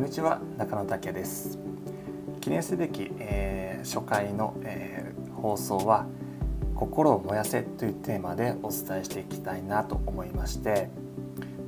[0.00, 1.58] んにちは中野武です
[2.40, 6.06] 記念すべき、えー、初回の、えー、放送は
[6.74, 10.88] 心を燃やせというテーマでお伝えしていきたいなと思いまして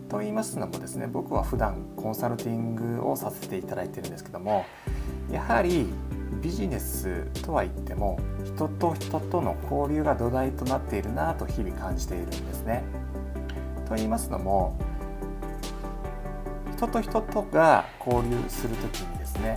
[0.08, 4.64] と言いますのもですね僕は普段コンサルティングをさせていただいてるんですけども
[5.30, 5.88] やはり
[6.40, 12.82] ビジネスとは言っても人と人との交流が土台となっているなと日々感じているんですね。
[13.86, 14.78] と言いますのも
[16.82, 19.56] 人と人とが交流する時にですね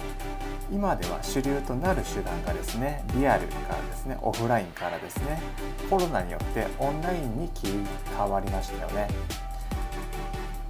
[0.71, 5.41] 今では主流となる手段がですねリアルからですねオフラインからですね
[5.89, 7.73] コロナによってオンラインに切り
[8.15, 9.07] 替わりましたよね。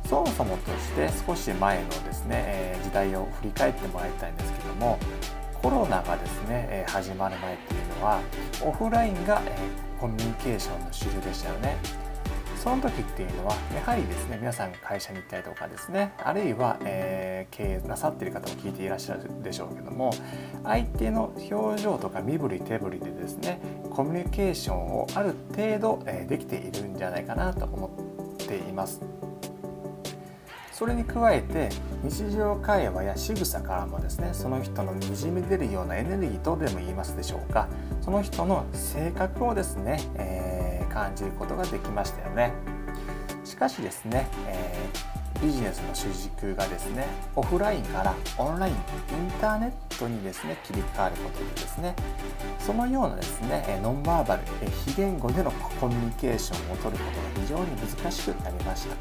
[0.08, 5.00] そもそもとして少し前のですね、え時代を振り返ってもらいたいんですけども
[5.64, 8.22] コロナがですね、え始まる前っていうのは
[8.62, 9.58] オフラインが、え
[10.00, 12.05] コミュニケーションの主流でしたよね。
[12.66, 20.12] その時っていうのはやはりですね皆さんが会社に行ったりとかですねあるいは、えー、経営なさっている方も聞いていらっしゃるでしょうけども
[20.64, 29.00] 相手の表情とか身振り手振りでですねコミュニケーションをある程度、えー、できているんじゃないかなと思っています。
[30.72, 31.70] それに加えて
[32.04, 37.70] 日常会話や仕草からもですねその人のにじみ出るようなエネルギーとでも言いますでしょうか
[38.02, 40.65] その人の性格をですね、えー、
[40.96, 42.54] 感じることができましたよね。
[43.44, 48.82] しかしですね、えー、ビジネスの主軸がですねオフラインからオンラインイン
[49.40, 51.96] ターネットにですね切り替わることでですね
[52.60, 54.42] そのようなですねノンバーバル
[54.86, 58.96] 非言語でのコミュニケーションを取ることが非常に難しくなりました。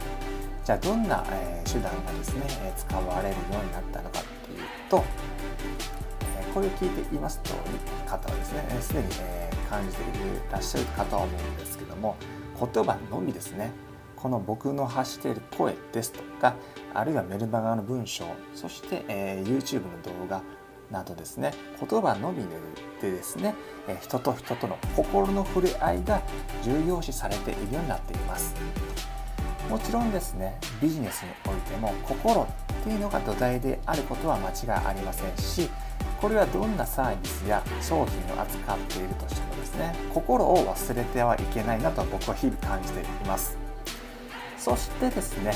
[0.64, 5.04] じゃあどんな、え手段がですね、え使われるようになったのかっていうと、
[6.40, 7.50] えこれを聞いていますと
[8.06, 10.06] 方はですねすでに、え感じてい
[10.50, 12.16] らっしゃるかとは思うんですけども
[12.58, 13.72] 言葉のみですね
[14.16, 16.54] この僕の発している声ですとか
[16.94, 20.42] あるいはメルマガの文章そして、え YouTube の動画
[20.90, 22.44] などですね言葉のみ
[23.02, 23.54] でですね
[23.86, 26.22] え人と人との心の触れ合いが
[26.62, 28.54] 重要視されているようになっています。
[29.68, 32.46] もちろんですねビジネスにおいても心っ
[32.84, 35.70] ていうのが土台であることは間違いありませんし
[36.20, 43.58] これはどんなサービスや商品を扱っているとしてもですね心を忘れてはいけないなと僕は日々感じています。
[44.58, 45.52] そしてですね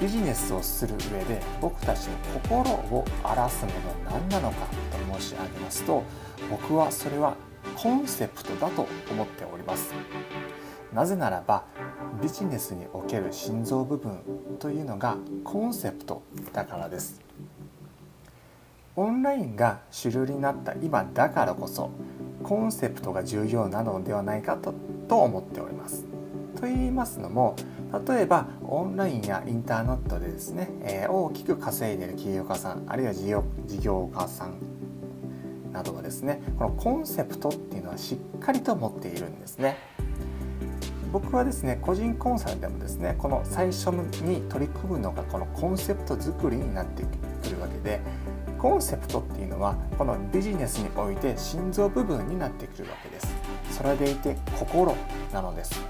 [0.00, 3.72] ビジネスをする上で僕たちの心を荒らすも
[4.04, 6.04] のは何なのかと申し上げますと
[6.50, 7.34] 僕はそれは
[7.74, 9.92] コンセプトだと思っております。
[10.92, 11.64] なぜならば
[12.22, 14.20] ビジネスにおける心臓部分
[14.58, 17.20] というのがコンセプトだからです。
[18.98, 21.90] オンラインが主流になった今だからこそ
[22.42, 24.72] コンセプトが重要なのではないかと
[25.06, 26.04] と思っております。
[26.58, 27.54] と言いますのも
[28.08, 34.58] 例えばオンラインやインターネットでですね、えー、大きく稼いでる企業家さんあるいは事業事業家さん
[35.72, 39.76] などはですねこのコンセプトっていうのはしっかりと持っているんですね。
[41.12, 48.00] 僕はですね個人コンサルでもですねこの最初に取り組むのがこのコンセプト作りになってくるわけで
[48.58, 53.34] コンセプトっていうのはこのビジネスにおいて心臓部分になってくるわけです。
[53.70, 54.96] それでいて心
[55.32, 55.80] なのです。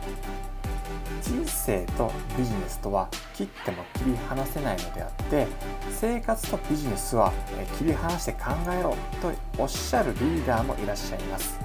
[1.23, 5.47] 人生とビジネスとは切っても切り離せないのであって
[5.91, 7.33] 生活とビジネスは
[7.79, 11.59] 切り離して考えろとおっしゃるリーダーもいらっしゃいます。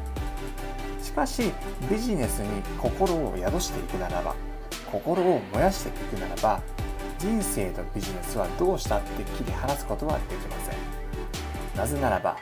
[1.01, 1.51] しかし
[1.89, 4.35] ビジネスに心を宿していくならば
[4.89, 6.61] 心を燃やしていくならば
[7.19, 10.80] 人生とビジネスはどうしたって切り離すことはできません。
[11.81, 12.37] なぜならば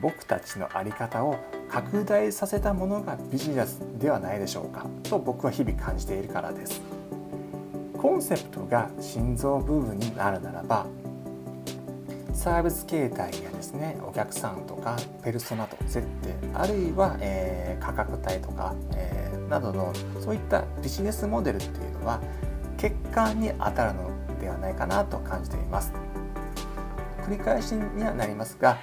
[0.00, 1.36] 僕たちの在り方を
[1.68, 6.82] 拡大させたものがビジネスではないでしょうかと僕は日々感じているからです。
[7.96, 10.86] コンセプトが心臓部分になるならば
[12.32, 22.20] サービス形態やですねお客さんとかペルソナと設定あるいは、えー、価格帯とか、えー、などのそういったビジネスモデルっていうのは
[22.76, 25.92] 欠陥に当たるのではないかなと感じています。
[27.30, 28.78] 繰り返しにはなりますが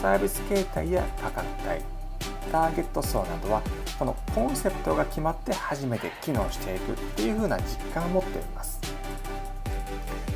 [0.00, 1.82] サービス形態や価格帯
[2.52, 3.62] ターゲット層などは
[3.98, 8.80] このコンセプトが決まって初めて機能していくっていう風な実感を持っています。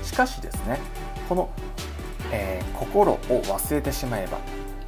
[0.03, 0.79] しかしですね
[1.29, 1.49] この
[2.35, 4.39] えー、心を忘れてしまえば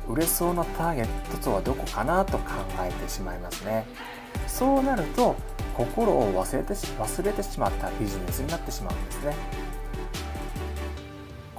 [0.09, 2.45] 売れそうなターゲットとはどこかなと考
[2.81, 3.87] えてしまいますね。
[4.47, 5.37] そうなると
[5.77, 9.35] 心を忘れて忘れてしまったビジネスになってしまうんですね。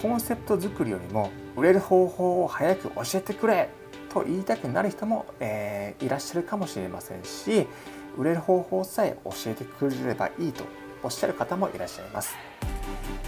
[0.05, 3.69] コンセプト作りよりも売れる方法を早く教えてくれ
[4.13, 7.65] と言いたくなる人も、えー、いらっしゃるかもしれませんし
[8.15, 10.63] 売れる方法さえ教えてくれればいいと
[11.01, 12.35] おっしゃる方もいらっしゃいます。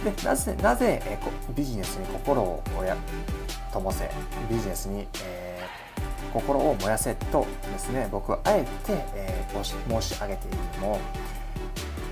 [0.04, 1.18] でなぜなぜ、え
[1.52, 2.96] ビジネスに心をや
[3.72, 4.08] 灯せ
[4.48, 8.68] ビジネスに、えー、心を燃やせとですね僕はあえて、
[9.16, 11.00] えー、申し上げているのも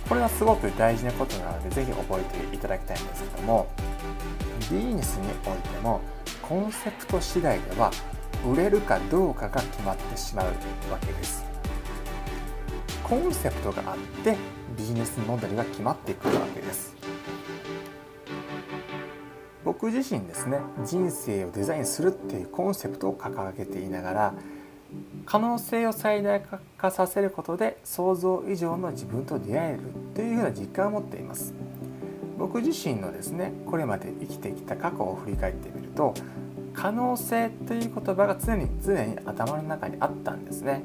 [0.09, 3.67] これはすごく大事なことなのでぜひ覚えていただきたいんですけども
[4.71, 6.01] ビジネスにおいても
[6.43, 7.91] コンセプト次第では
[8.53, 11.45] 売れるかどうかが決まってしまうわけです。
[13.03, 14.37] コンセプトがあって
[14.77, 16.97] ビジネスモデルが決まってくるわけです。
[19.65, 24.35] 僕自身ですね人生をデザインするっていうコンセプトを掲げていながら
[25.25, 26.41] 可能性を最大
[26.79, 29.81] 化させることで想像以上の自分と出会える
[30.15, 31.53] というような実感を持っています。
[32.39, 36.15] 僕自身のですねこれまで生きてきた過去を振り返ってみると
[36.75, 40.83] 可能性という言葉が常に常に頭の中にあったんですね。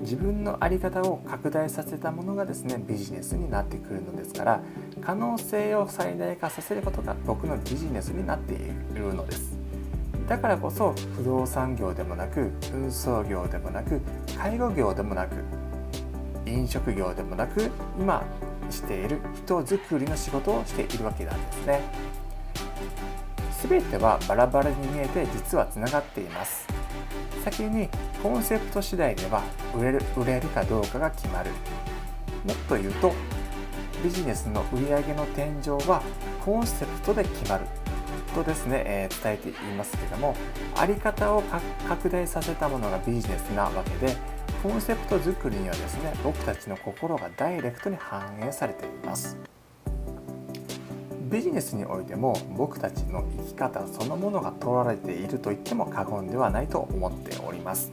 [0.00, 4.60] 自分の在り方を拡大させたものがですねビジネスになってくるのですから
[5.00, 8.58] 可能性を最大化させることが僕のビジネスになってい
[8.94, 9.56] るのです。
[10.28, 14.00] だからこそ不動産業でもなく運送業でもなく
[14.36, 15.34] 介護業でもなく
[16.46, 18.24] 飲食業でもなく今
[18.72, 21.80] している人づくりの仕事をしているわけなんですね。
[23.68, 26.66] 全てはバラバラに見えて実はつながっています。
[27.44, 27.88] 先に
[28.22, 29.42] コンセプト次第では
[29.74, 31.50] 売れる売れるかどうかが決まる。
[32.44, 33.12] もっと言うと
[34.02, 36.02] ビジネスの売上の天井は
[36.44, 37.66] コンセプトで決まる。
[38.34, 40.34] とですね、えー、伝えていますけども
[40.74, 41.42] あり方を
[41.86, 44.16] 拡大させたものがビジネスなわけで
[44.62, 49.36] コンセプト作りにはですね僕たちの心がダイレクトに反映されています。
[51.30, 57.90] ビジネスにおいても僕たちの生き方そのものが取られていると言っても過言ではないと思っております。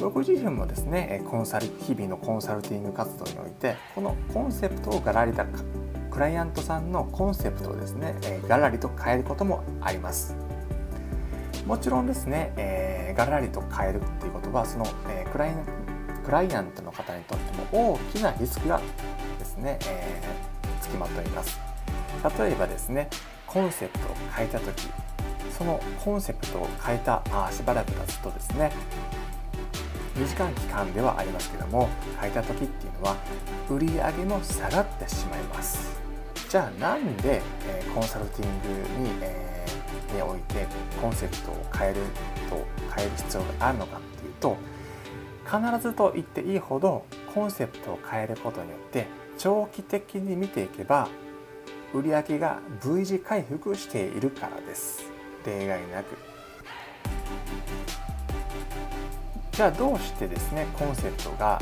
[0.00, 5.44] 僕自身もですねコンサル日々のコンサルティング活動においてこのコンセプトをガラリだ
[6.10, 10.34] クライアントさんのコンセプトをですね、えガラリと変えることもあります。
[11.70, 15.54] もちろんですね、えー、ガラリと変えるっていうことはその、えー、クライ
[16.24, 18.80] クライアントの方にとっても大きなリスクが
[19.38, 21.60] ですね、えー、つきまといます。
[22.40, 23.08] 例えばですね
[23.46, 24.88] コンセプトを変えた時
[25.56, 28.72] そのコンセプトを変えたあしばらく経つとですね
[30.16, 31.88] 短い期間ではありますけども
[32.20, 33.16] 変えた時っていうのは
[33.70, 36.00] 売り上げも下がってしまいます。
[36.48, 39.49] じゃあなんで、えー、コンサルティングに、えー、
[40.12, 40.66] において
[41.00, 42.00] コンセプトを変える
[42.48, 44.56] と変える必要があるのかっていうと
[45.44, 47.04] 必ずと言っていいほど
[47.34, 49.06] コンセプトを変えることによって
[49.38, 51.08] 長期的に見ていけば
[51.92, 55.10] 売上が V 字回復しているからです。
[55.44, 56.16] 例外なく。
[59.52, 61.58] じゃあどうしてですねコンセプトが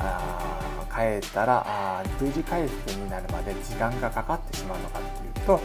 [0.94, 5.60] 変えたら V 字回復になるまで時間がかかってしまうのかっていうと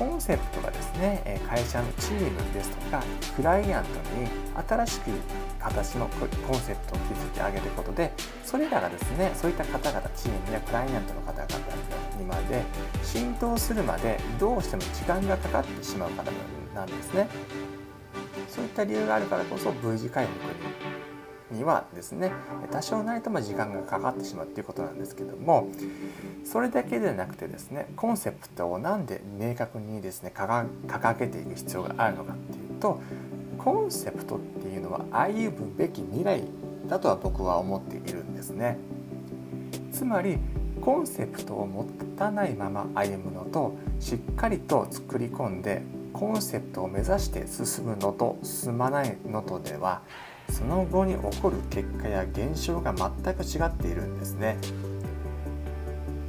[0.00, 3.04] コンセプトがですね会社のチームですとか
[3.36, 4.28] クライアントに
[4.66, 5.10] 新しく
[5.60, 6.24] 形のコ
[6.56, 8.10] ンセプトを築き上げることで
[8.42, 11.46] それらがですねそういった方々チームやクライアントの方々
[12.18, 12.62] にまで
[13.04, 16.32] 浸透するまでどうしても時間がかかってしまうから
[16.74, 17.28] なんですね。
[18.48, 20.89] そういった理由があるからこそ V 字回復に
[21.50, 22.32] にはですね
[22.70, 25.68] 多少なりとも時間がかかってしまうっていうことなんですけども
[26.44, 33.00] それだけでなくてですねコンセプトを何で明確にですね掲げていく必要があるのかっていうと
[33.58, 36.42] コンセプトっていうのは歩むべき未来
[36.88, 38.78] だとは僕は思っているんですね。
[39.92, 40.38] つまり
[40.80, 41.84] コンセプトを持
[42.16, 45.82] たないまま歩むのとしっかりと作り込んで
[46.12, 50.02] コンセプトを目指して進むのと進まないのとでは
[50.50, 54.56] その後に起こる結果や現象が全く違っているんですね。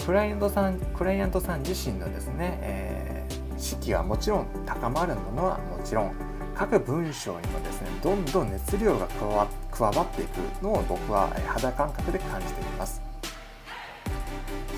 [0.06, 6.14] クライアントさんクライアントさん自身のですね、えー、士気はもちろん高まるものはもちろん
[6.56, 13.02] 各文章にもですねどんどん熱量が加わ加わっていくのを僕は肌感覚で感じています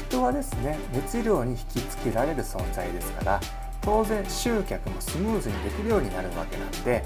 [0.10, 3.42] 人はですね熱量に引きつけられる存在ですから
[3.82, 7.04] 当然集客もスムーズにできるようになるわけなんで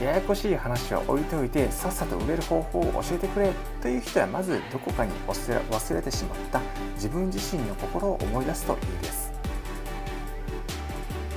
[0.00, 3.52] ややこしい話は置いておいてさっさと売れる方法を教えてくれ
[3.82, 6.60] という人はまずどこかに忘れてしまった
[6.94, 9.30] 自分自身の心を思い出すといいです。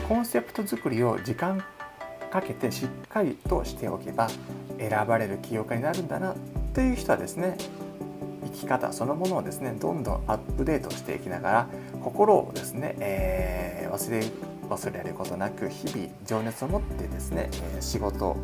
[0.08, 1.64] コンセプト作りを時間
[2.30, 4.30] かけてしっかりとしておけば
[4.78, 6.36] 選ばれる起業家になるんだな
[6.74, 7.58] という人はですね
[8.44, 11.68] 生き方そのものをですねどんどんアップデートしていきながら
[12.02, 14.24] 心をですね、えー、忘れ
[14.76, 17.50] 忘れることなく日々情熱を持ってですね
[17.80, 18.36] 仕事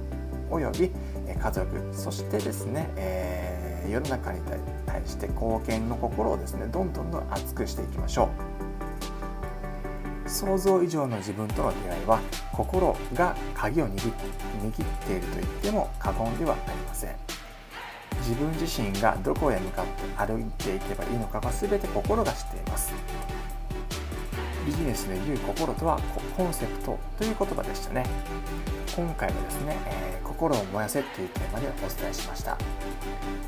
[0.52, 0.92] および
[1.42, 4.42] 家族そしてですね、えー、世の中に
[4.86, 8.30] 対して貢献の心をですねどんどんどん熱くしていきましょう。
[10.30, 12.20] 想像以上の自分との出会いは
[12.54, 17.16] 心が鍵を握っていると言っても過言ではありません。
[18.20, 22.94] 自分自身がどこへ向かって歩いていけばいいのかは全て心が知っています。
[24.66, 26.00] ビジネスで言う心とは
[26.36, 28.06] コンセプトという言葉でしたね。
[28.96, 32.58] 今回はですね、えー、心を燃やせというテーマでお伝えしました。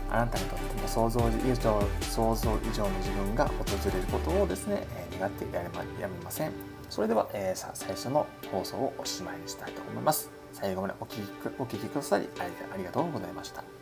[0.10, 6.52] あなたにとっても想像以上想像以上の自分が訪れることをですね、え、願ってやれまやめません。
[6.90, 10.32] それでは、えー、さ最初の放送をおしまいにしたいと思います。
[10.54, 13.81] 最後までお聞きお聞きくださりありがとうございました。